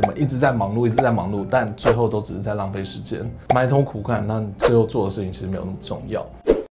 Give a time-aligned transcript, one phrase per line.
[0.00, 3.20] 我们一直在忙碌，一直在忙碌，但最后都只是在浪费时间，
[3.52, 6.24] 埋头苦干，那最后做的事情其实没有那么重要。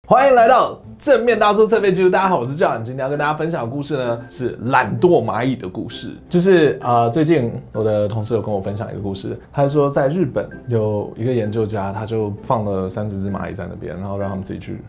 [0.06, 6.12] 欢迎来到正面大叔侧面记录，大家好，我是 John，今天要跟大家分享的故事呢是懒惰蚂蚁的故事。
[6.28, 14.82] 就是啊、最近我的同事有跟我分享一个故事，他说在日本有一个研究家，他就放了三十只蚂蚁在那边，然后让他们自己去。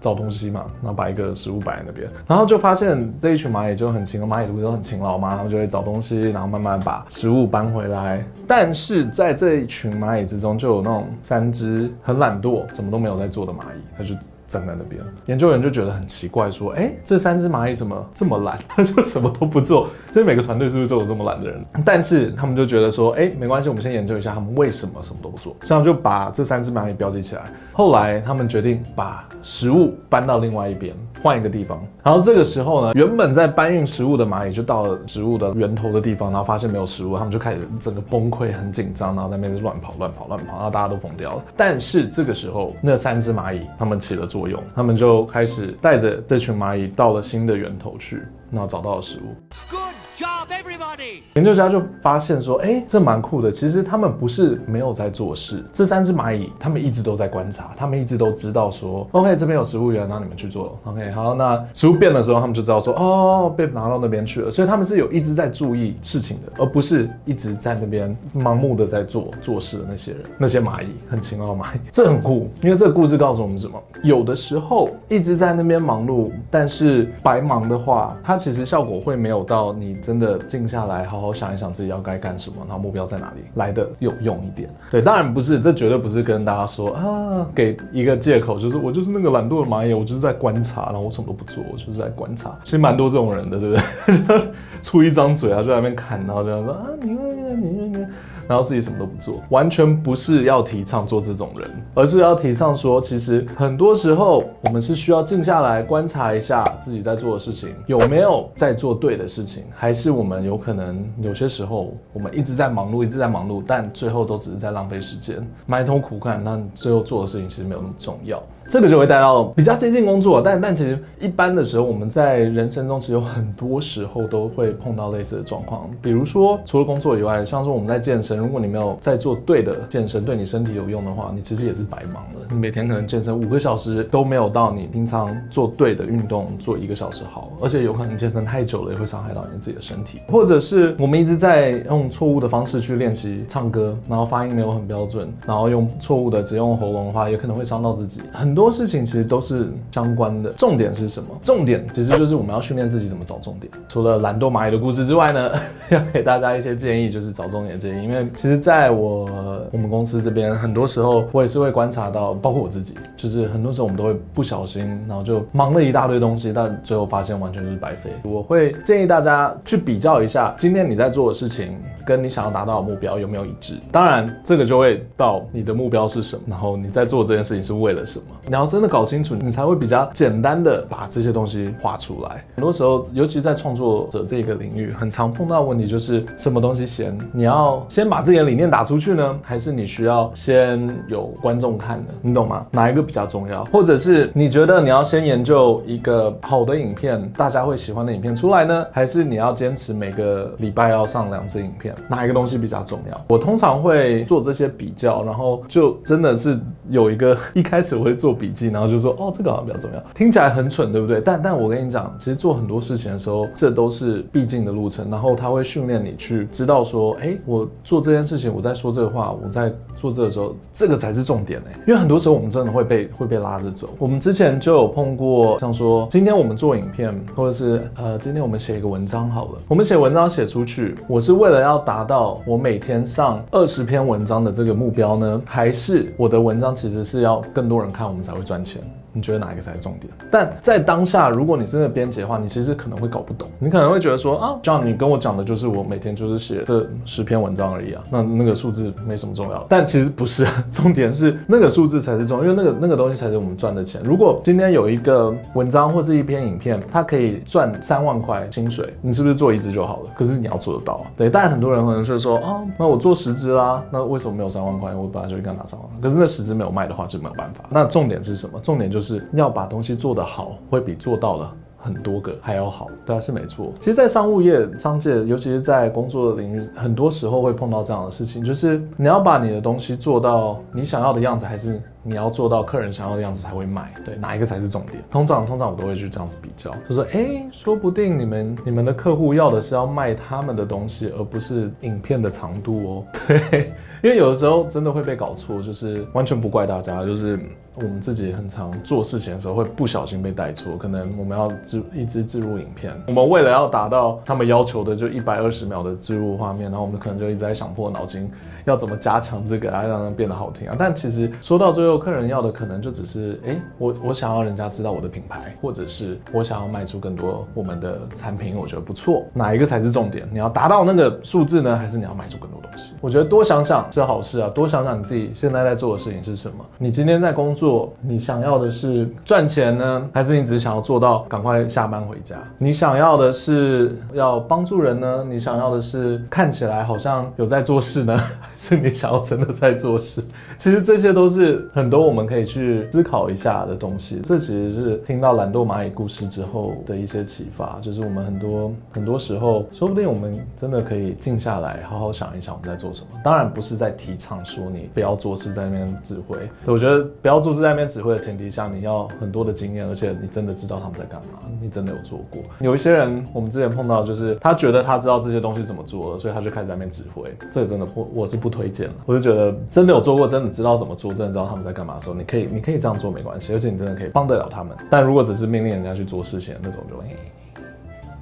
[0.00, 8.24] 找东西嘛，然后把一个食物摆在那边，然后就发现这一群蚂蚁就很勤，蚂蚁不是都很勤劳嘛，然后就会找东西，然后慢慢把食物搬回来。
[8.46, 14.14] 但是在这一群蚂蚁之中，就有那种三只很懒惰，什么都没有在做的蚂蚁，它就
[14.48, 15.00] 站在那边。
[15.26, 18.58] 研究员就觉得很奇怪，说：“哎，这三只蚂蚁怎么这么懒？
[18.66, 19.88] 它就什么都不做。
[20.10, 21.64] 所以每个团队是不是都有这么懒的人？
[21.84, 25.54] 但是他们就觉得说：哎，没关系，我们先研究一下他们为什么什么都不做。
[25.60, 27.42] 这样就把这三只蚂蚁标记起来。
[27.72, 29.24] 后来他们决定把。
[29.40, 31.80] 食物搬到另外一边，换一个地方。
[32.02, 41.44] 然后这个时候呢，原本在搬运食物的蚂蚁就到了食物的源头的地方，然后发现没有食物，他们就开始整个崩溃，很紧张，然后在那边乱跑、乱跑、乱跑，然后大家都疯掉了。
[41.56, 49.77] 但是这个时候，那三只蚂蚁他们起了作作用，他们就开始带着这群蚂蚁到了新的源头去，那找到了食物。
[50.18, 51.22] Job, everybody！
[51.34, 53.52] 研究家就发现说，哎、这蛮酷的。
[53.52, 60.76] 其实他们不是没有在做事，这三只蚂蚁他们一直都在观察，他们一直都知道说，OK，这边有食物源，让你们去做。
[60.82, 64.50] OK，好，那食物变的时候，他们就知道说，哦，被拿到那边去了。
[64.50, 72.50] 所以他们是有一直在注意事情的，而不是一直在那边盲目的在做做事的那些人，那些蚂蚁很勤劳的蚂蚁，这很酷。
[72.60, 73.80] 因为这个故事告诉我们什么？
[74.02, 81.34] 有的时候一直在那边忙碌，但是白忙的话，它其实效果会没有到你真的静下来好好。
[81.34, 84.70] 想一想自己要该干什么，然后目标在哪里，来的有用一点。
[84.90, 92.58] 对，当然不是，这绝对不是跟大家说啊，给一个借口，就是我就是那个懒惰的蚂蚁，我就是在观察，然后我什么都不做，我就是在观察。
[92.64, 94.48] 其实蛮多这种人的，对不对？
[94.80, 98.06] 出一张嘴啊，就在那边看，然后这样说啊，你你你你。
[98.48, 118.42] 然后自己什么都不做，完全不是要提倡做这种人，而是要提倡说，其实很多时候我们是需要静下来观察一下自己在做的事情有没有在做对的事情，还是我们有可能有些时候我们一直在忙碌，一直在忙碌，但最后都只是在浪费时间，埋头苦干，但最后做的事情其实没有那么重要。
[118.66, 125.88] 这个就会带到比较接近工作，但但其实一般的时候，我们在人生中其实有很多时候都会碰到类似的状况。
[126.02, 132.46] 比如说，除了工作以外，像说我们在健身，如果你没有在做对的健身，对你身体有用的话，你其实也是白忙了。
[132.50, 140.20] 你每天可能健身五个小时都没有到你平常做对的运动做一个小时好，而且有可能健身太久了也会伤害到你自己的身体。
[140.28, 148.20] 或者是我们一直在用错误的方式去练习唱歌，然后发音没有很标准，然后用错误的只用喉咙的话，也可能会伤到自己。
[148.32, 151.28] 很多事情其实都是相关的，重点是什么？
[151.42, 153.72] 重点其实就是我们要训练自己怎么找重点。
[153.88, 155.50] 除了懒惰蚂蚁的故事之外呢，
[155.90, 158.04] 要给大家一些建议，就是找重点的建议。
[158.04, 159.28] 因为其实在我
[159.72, 168.10] 我们公司这边，很多时候我也是会观察到，包括我自己，就是很多时候我们都会不小心，然后就忙了一大堆东西，但最后发现完全就是白费。
[168.24, 173.78] 我会建议大家去比较一下，今天你在做的事情跟你想要达到的目标有没有一致。
[173.90, 178.24] 当然，这个就会到你的目标是什么，然后你在做这件事情是为了什么。
[178.46, 182.44] 你要真的搞清楚，你才会比较简单的把这些东西画出来。
[182.56, 187.16] 很多时候，尤其在创作者这个领域，很常碰到问题就是什么东西先？
[187.32, 192.12] 你要先把把自己的理念打出去呢，还是你需要先有观众看的？
[192.20, 192.66] 你懂吗？
[192.72, 193.64] 哪一个比较重要？
[193.66, 201.94] 或者是你觉得你要先研究一个好的影片，大家会喜欢的影片出来呢，还是你要坚持每个礼拜要上两支影片？
[202.08, 203.24] 哪一个东西比较重要？
[203.28, 206.58] 我通常会做这些比较，然后就真的是
[206.88, 211.20] 有一个一开始我会做笔记，然后就说哦，这个好像比较重要，听起来很蠢，对不对？
[211.20, 215.08] 但但我跟你讲，其实做很多事情的时候，这都是必经的路程。
[215.08, 221.78] 然后他会训练你去知道说，哎，我做做这件事情，我在说这个话，我在做这个时候，这个才是重点哎。
[221.86, 223.90] 因为很多时候我们真的会被会被拉着走。
[223.98, 238.80] 我们之前就有碰过，像说今天我们做影片，或者是呃，今天我们写一个文章好了，我们写文章写出去，我是为了要达到我每天上二十篇文章的这个目标呢，还是我的文章其实是要更多人看，我们才会赚钱？
[239.10, 240.12] 你觉得哪一个才是重点？
[240.30, 243.48] 但在当下，如果你真的编辑的话，你其实可能会搞不懂。
[243.58, 249.66] 你可能会觉得说啊，John，你跟我讲的就是我每天就是写这十篇文章而已啊，那那个数字没什么重要。
[249.68, 254.00] 但其实不是， 重点是那个数字才是重要，因为那个那个东西才是我们赚的钱。
[254.04, 260.10] 如果今天有一个文章或是一篇影片，它可以赚三万块薪水，你是不是做一支就好了？
[260.14, 261.10] 可是你要做得到啊。
[261.16, 264.94] 对，但很多人可能是说啊，那我做十支啦，那为什么没有三万块？
[264.94, 265.98] 我本来就应该拿三万块。
[266.02, 267.64] 可是那十支没有卖的话，就没有办法。
[267.70, 268.60] 那重点是什么？
[268.60, 269.24] 重点就是。
[269.38, 271.54] 要把东西做得好，会比做到了
[271.88, 273.72] 很多个还要好，对啊，是没错。
[273.80, 283.92] 其实，在商务业、商界，尤其是在工作的领域，很多时候会碰到这样的事情，就是你要把你的东西做到你想要的样子，还是你要做到客人想要的样子才会买？
[284.04, 285.02] 对，哪一个才是重点？
[285.10, 293.04] 通常，通常我都会去这样子比较，就说，哎，说不定你们你们的客户要的是要卖他们的东西，而不是影片的长度哦。
[293.26, 297.38] 对，因为有的时候真的会被搞错，就是完全不怪大家，就是。
[297.80, 308.28] 我们自己很常做事情的时候会不小心被带错，可能我们要置一支置入影片，我们为了要达到他们要求的就一百二十秒的置入画面，然后我们可能就一直在想破脑筋
[308.64, 310.74] 要怎么加强这个啊，让它变得好听啊。
[310.76, 319.24] 但其实说到最后，客人要的可能就只是，哎，我我想要人家知道我的品牌，或者是我想要卖出更多我们的产品，我觉得不错。
[319.32, 320.28] 哪一个才是重点？
[320.32, 322.94] 你要达到那个数字呢，还是你要卖出更多东西？
[323.00, 326.64] 我觉得多想想是好事啊，多想想你自己现在在做的事情是什么。
[326.78, 327.92] 你今天在工作。
[328.00, 332.36] 你想要的是赚钱呢，还是你只是想要做到赶快下班回家？
[332.56, 335.24] 你想要的是要帮助人呢？
[335.28, 340.22] 你想要的是看起来好像有在做事呢，还是你想要真的在做事？
[340.56, 344.20] 其实这些都是很多我们可以去思考一下的东西。
[344.22, 353.08] 这其实是听到懒惰蚂蚁故事之后的一些启发，就是我们很多很多时候，说不定我们真的可以静下来，好好想一想我们在做什么。
[353.24, 356.36] 当然不是在提倡说你不要做事，在那边指挥。
[356.66, 358.02] 我觉得不要做事在那边指。
[358.02, 362.40] 挥的前提下，你要很多的经验，而且你真的知道他们在干嘛，你真的有做过。
[362.60, 367.30] 有一些人，我们之前碰到，就是他觉得他知道这些东西怎么做了，所以他就开始在那边指挥。
[367.52, 368.94] 这个真的不，我是不推荐了。
[369.04, 374.74] 我就觉得真的有做过，真的知道怎么做，真的知道他们在干嘛的时候，你可以，你可以这样做没关系，而且你真的可以帮得了他们。
[374.88, 376.96] 但如果只是命令人家去做事情那种，就。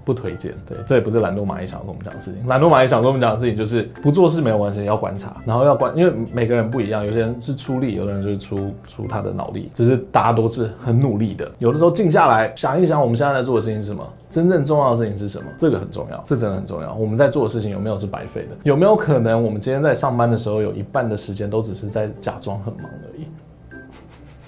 [0.07, 2.47] 不推荐，对，这也不是懒惰蚂蚁想跟我们讲的事情。
[2.47, 11.51] 懒惰蚂蚁想跟我们讲的事情就是不做事没有关系，要观察，然后要观，因为每个人不一样，有些人是出力，有的人就是出出他的脑力，只是大家都是很努力的。
[11.59, 14.07] 有的时候静下来想一想，我们现在在做的事情是什么？
[14.31, 15.47] 真正重要的事情是什么？
[15.59, 16.95] 这个很重要，这真的很重要。
[16.95, 18.57] 我们在做的事情有没有是白费的？
[18.63, 23.27] 有没有可能我们今天在上班的时候，有一半的时间都只是在假装很忙而已？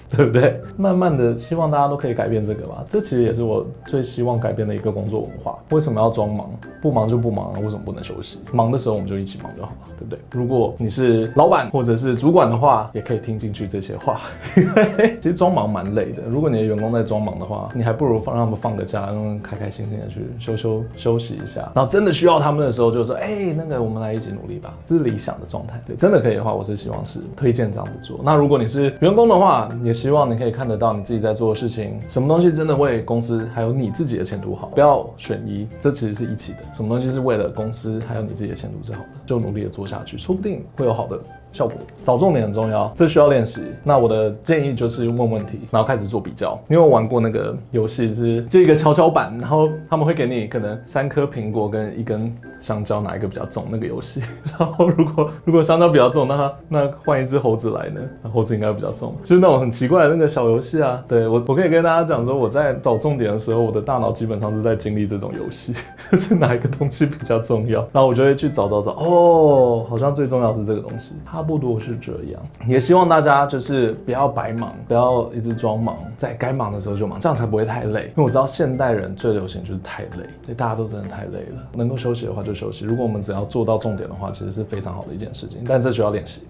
[0.17, 0.59] 对不对？
[0.75, 2.83] 慢慢的，希望大家都可以改变这个吧。
[2.87, 5.57] 这其实也是我最希望改变的一个工作文化。
[5.69, 6.49] 为什么要装忙？
[6.81, 8.39] 不忙就不忙，为什么不能休息？
[8.51, 10.19] 忙的时候我们就一起忙就好了，对不对？
[10.31, 14.21] 如果你是老板或者是主管的话，也可以听进去这些话。
[15.21, 16.23] 其实装忙蛮累的。
[16.27, 21.71] 如果你的员工在装忙的话，你还不如放让他们放个假，让他们开开心心的去休休休息一下。
[21.75, 25.79] 然后真的需要他们的时候，就说：“哎，那个我们来一起努力吧。”这是理想的状态。
[25.85, 28.19] 对，真的可以的话，我是希望是推荐这样子做。
[28.23, 36.59] 那如果你是员工的话，也希望你可以看得到你自己在做的事情，什么东西真的为公司还有你自己的前途好，不要选一，这其实是一起的。
[36.73, 41.19] 什么东西是为了公司还有你自己的前途是好的，就努力的做下去，说不定会有好的。
[41.51, 43.63] 效果找重点很重要，这需要练习。
[43.83, 46.59] 那我的建议就是问问题，然后开始做比较。
[46.67, 53.65] 你有玩过那个游戏，是这个跷跷板，然后他们会给你可能三颗苹果跟一根香蕉，哪一个比较重？
[53.69, 54.21] 那个游戏。
[54.57, 58.01] 然后如果如果香蕉比较重，那他那换一只猴子来呢？
[58.21, 59.15] 那猴子应该比较重。
[59.23, 61.03] 就是那种很奇怪的那个小游戏啊。
[61.07, 65.73] 对，我我可以跟大家讲说，我在找重点的时候，我的大脑基本上是在经历这种游戏，
[66.11, 68.91] 就是哪一个东西比较重要，然后我就会去找找找。
[68.91, 71.13] 哦，好像最重要是这个东西。
[71.31, 78.05] 差不多是这样，也希望大家就是不要白忙，不要一直装忙，在该忙的时候就忙，这样才不会太累。
[78.09, 81.67] 因为我知道现代人最流行就是太累，所以大家都真的太累了。
[81.73, 82.85] 能够休息的话就休息。
[82.85, 85.63] 如果我们只要做到重点的话，其实是非常好的一件事情。
[85.67, 86.43] 但这需要练习，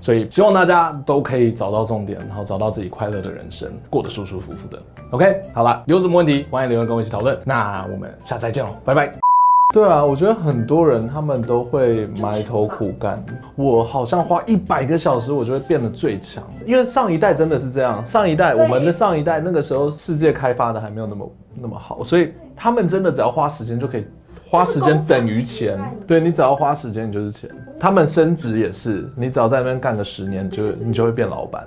[0.00, 4.82] 所以希望大家都可以找到重点，然后找到自己快乐的人生，过得舒舒服服的。
[5.10, 7.38] OK，好了，有什么问题欢迎留言跟我一起讨论。
[7.44, 9.12] 那我们下次再见喽，拜拜。
[9.72, 13.24] 对啊，我觉得很多人他们都会埋头苦干。
[13.56, 16.44] 我好像花一百个小时，我就会变得最强。
[16.64, 24.06] 因为上一代真的是这样，上一代我们的上一代那个时候世界开发的还没有那么那么好，所以他们真的只要花时间就可以，
[24.48, 25.78] 花时间等于钱。
[26.06, 27.50] 对，你只要花时间，你就是钱。
[27.78, 31.66] 他们升职也是，你只要在那边干个十年，就你就会变老板。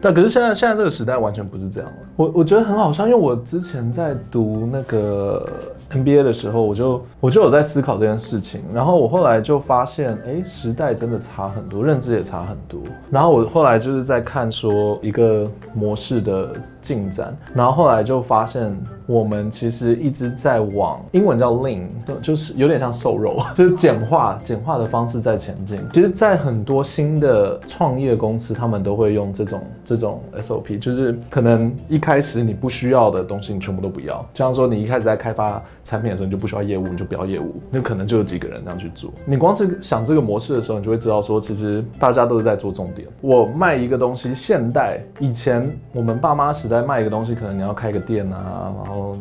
[0.00, 1.96] 但可是现在现在这个时代完全不是这样了。
[2.16, 5.46] 我我觉得很好笑，因为我之前在读那个。
[5.92, 12.80] NBA 的时候，我就我就有在思考这件事情，然后我后来就发现，哎，时代真的差很多，认知也差很多。
[13.10, 16.52] 然后我后来就是在看说一个模式的
[16.82, 18.76] 进展，然后后来就发现，
[19.06, 25.78] 我们其实一直在往英文叫 Lean，就就是有点像瘦肉， 就是简化简化的方式在前进。
[25.92, 34.18] 其实，在很多新的创业公司，他们都会用这种这种 SOP，就是可能一开始你不需要的东西，你全部都不要。
[34.34, 35.62] 就像说你一开始在开发。
[35.86, 39.08] 产品的时候你就不需要业务，你就不要业务，那可能就有几个人这样去做。
[39.24, 43.06] 你光是想这个模式的时候，你就会知道说，其实大家都是在做重点。
[43.20, 49.16] 我卖一个东西，现代以前我们爸妈时代在卖一个东西，可能你要开个店啊，然后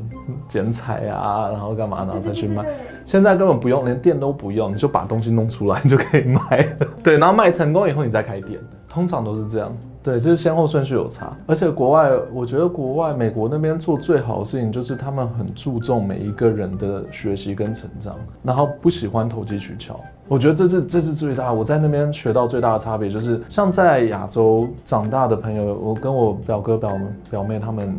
[0.47, 2.65] 剪彩啊，然后干嘛，然后再去卖。
[3.05, 6.87] 现在根本不用，连店都不用，你就把东西弄出来，你就可以卖了。
[7.03, 9.71] 对，然后卖成功以后，你再开店，通常都是这样。
[10.05, 11.35] 对，就是先后顺序有差。
[11.47, 19.99] 而且国外，我觉得国外美国那边做最好的事情，就是他们很注重每一个人的学习跟成长，然后不喜欢投机取巧。
[20.27, 26.97] 我觉得这是这是最大，我在那边学到最大的差别就是，像在亚洲长大的朋友，我跟我表哥表
[27.29, 27.95] 表妹他们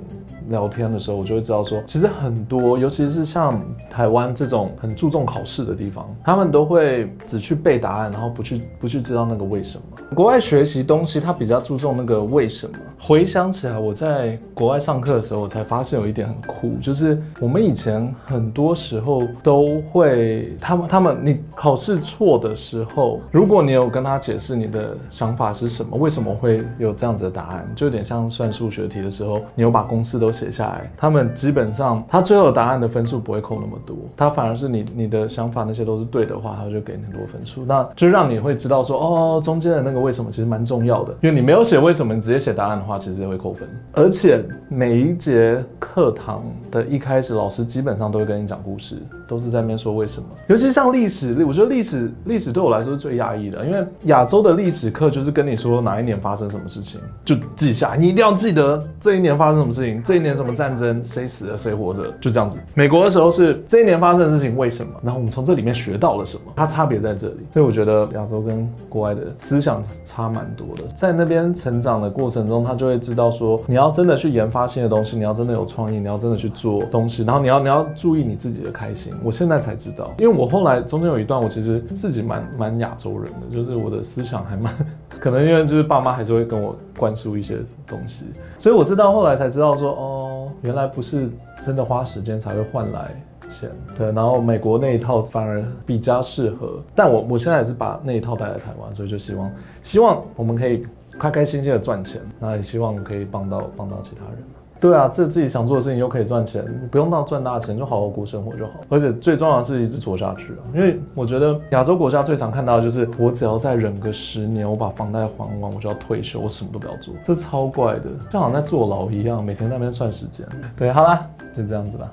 [0.49, 9.85] 聊天的时候，我就会知道说，其实很多，尤其是像台湾这种很注重考试的地方，他们都会只去背答案，然后不去不去知道那个为什么。
[10.13, 12.73] 国外学习东西，他比较注重那个为什么。
[12.99, 22.01] 回想起来，我在国外上课的时候，我才发现有一点很酷，就是我们以前很多时候都会，他们他们你考试。
[22.17, 43.69] 错的时候，如果你有跟他解释你的想法是什么，为什么会有这样子的答案，就有点像算数学题的时候，你有把公式都写下来，他们基本上他最后的答案的分数不会扣那么多，他反而是你你的想法那些都是对的话，他就给你很多分数，那就让你会知道说哦，中间的那个为什么其实蛮重要的，因为你没有写为什么，你直接写答案的话，其实也会扣分。
[43.93, 48.97] 而且每一节课堂的一开始，老师基本上都会跟你讲故事，
[49.29, 52.06] 都是在那边说为什么，尤其像历史，我觉得历史。
[52.25, 62.59] 历史对我来说是最压抑的，因为亚洲的历史课就是跟你说哪一年发生什么事情，就记下，你一定要记得这一年发生什么事情，这一年什么战争，谁死了谁活着，就这样子。
[62.75, 67.37] 美国的时候是这一年发生的事情为什么，然后我们从这里面学到了什么，它差别在这里。
[67.53, 79.13] 所以我觉得亚洲跟国外的思想差蛮多的，在那边成长的过程中，他就会知道说，你要真的去研发新的东西，你要真的有创意，你要真的去做东西，然后你要你要注意你自己的开心。
[79.23, 81.83] 我现在才知道，因为我后来中间有一段，我其实。
[81.97, 84.73] 自己蛮蛮亚洲人的，就是我的思想还蛮
[85.19, 88.27] 可能，因为就是爸妈还是会跟我灌输一些东西，
[88.59, 91.31] 所以我是到后来才知道说，哦，原来不是
[91.63, 93.11] 真的花时间才会换来
[93.49, 99.51] 钱，对，然后美国那一套反而比较适合，但我我现在也是把那一套带来台湾，所以就希望
[99.83, 100.87] 希望我们可以
[101.19, 104.45] 开开心心的赚钱，那也希望可以帮到帮到其他人。
[104.81, 108.73] 对啊，这自己想做的事情又可以赚钱，不用到赚大钱，就好好过生活就好。
[108.89, 120.47] 而且最重要的是一直做下去啊，因为我觉得亚洲国家最常看到的就是，我只要再忍个十年，我把房贷还完，我就要退休，我什么都不要做，这超怪的，就好像在坐牢一样，每天在那边算时间。
[120.77, 122.11] 对，好啦，就这样子吧。